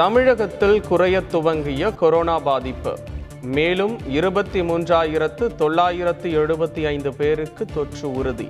[0.00, 2.98] தமிழகத்தில் குறையத் துவங்கிய கொரோனா பாதிப்பு.
[3.42, 8.48] மேலும் இருபத்தி மூன்றாயிரத்து தொள்ளாயிரத்து எழுபத்தி ஐந்து பேருக்கு தொற்று உறுதி.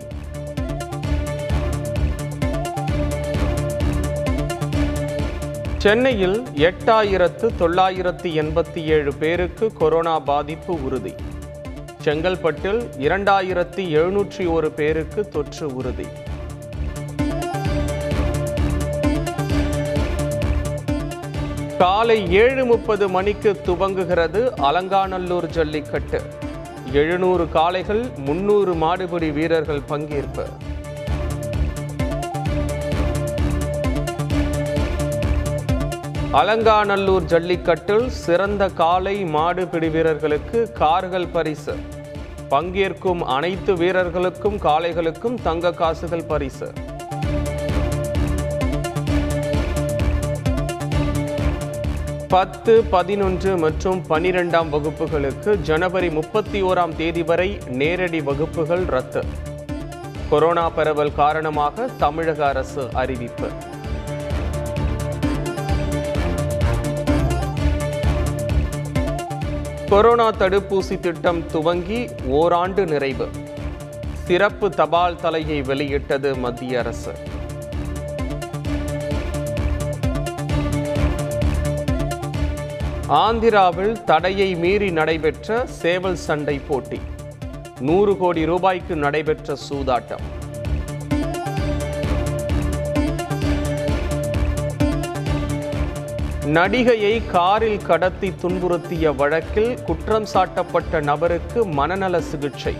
[5.78, 11.14] சென்னையில் எட்டாயிரத்து தொள்ளாயிரத்து எண்பத்தி ஏழு பேருக்கு கொரோனா பாதிப்பு உறுதி.
[12.04, 16.06] செங்கல்பட்டில் இரண்டாயிரத்தி எழுநூற்றி ஒரு பேருக்கு தொற்று உறுதி.
[21.80, 26.18] காலை ஏழு முப்பது மணிக்கு துவங்குகிறது அலங்காநல்லூர் ஜல்லிக்கட்டு.
[26.92, 30.44] எழுநூறு காளைகள் முன்னூறு மாடுபிடி வீரர்கள் பங்கேற்பு.
[36.40, 41.76] அலங்காநல்லூர் ஜல்லிக்கட்டில் சிறந்த காளை மாடுபிடி வீரர்களுக்கு கார்கள் பரிசு.
[42.50, 46.70] பங்கேற்கும் அனைத்து வீரர்களுக்கும் காளைகளுக்கும் தங்க காசுகள் பரிசு.
[52.32, 59.24] பத்து பதினொன்று மற்றும் பனிரெண்டாம் வகுப்புகளுக்கு ஜனவரி முப்பத்தி ஓராம் தேதி வரை நேரடி வகுப்புகள் ரத்து.
[60.30, 63.48] கொரோனா பரவல் காரணமாக தமிழக அரசு அறிவிப்பு.
[69.88, 73.28] கொரோனா தடுப்பூசி திட்டம் துவங்கி ஓராண்டு நிறைவு.
[74.12, 77.12] சிறப்பு தபால் தலையை வெளியிட்டது மத்திய அரசு.
[83.18, 87.00] ஆந்திராவில் தடையை மீறி நடைபெற்ற சேவல் சண்டை போட்டி.
[87.80, 90.22] நூறு கோடி ரூபாய்க்கு நடைபெற்ற சூதாட்டம்.
[96.46, 102.76] நடிகையை காரில் கடத்தி துன்புறுத்திய வழக்கில் குற்றம் சாட்டப்பட்ட நபருக்கு மனநல சிகிச்சை.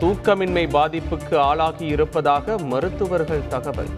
[0.00, 3.88] தூக்கமின்மை பாதிப்புக்கு ஆளாகி இருப்பதாக மருத்துவர்கள் தகவல்.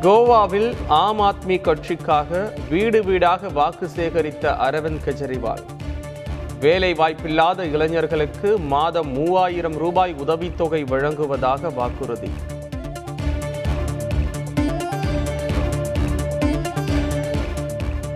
[0.00, 5.64] கோவாவில் ஆம் ஆத்மி கட்சிக்காக வீடு வீடாக வாக்கு சேகரித்த அரவிந்த் கெஜ்ரிவால்.
[6.60, 12.30] வேலை வாய்ப்பில்லாத இளைஞர்களுக்கு மாதம் மூவாயிரம் ரூபாய் உதவித்தொகை வழங்குவதாக வாக்குறுதி.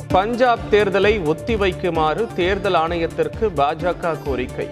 [0.09, 4.69] பஞ்சாப் தேர்தலை ஒத்திவைக்குமாறு தேர்தல் ஆணையத்திற்கு பாஜக கோரிக்கை.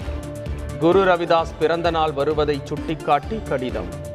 [0.78, 4.10] குரு ரவிதாஸ் பிறந்த நாள் வருவதை சுட்டிக்காட்டி கடிதம்.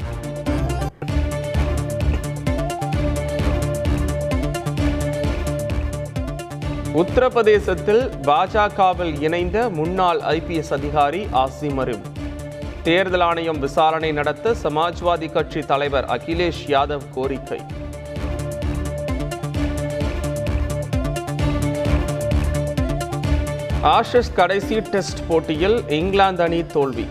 [6.98, 12.02] உத்தரப்பிரதேசத்தில் பாஜகவில் இணைந்த முன்னாள் ஐபிஎஸ் அதிகாரி ஆசிம் அரும்.
[12.84, 17.60] தேர்தல் ஆணையம் விசாரணை நடத்த சமாஜ்வாதி கட்சி தலைவர் அகிலேஷ் யாதவ் கோரிக்கை.
[23.84, 27.08] ஆஷஸ் கடைசி டெஸ்ட் போட்டியில் இங்கிலாந்து அணி தோல்வி.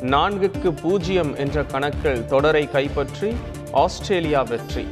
[0.00, 3.36] நான்குக்கு பூஜ்ஜியம் என்ற கணக்கில் தொடரை கைப்பற்றி
[3.72, 4.86] ஆஸ்திரேலியா வெற்றி.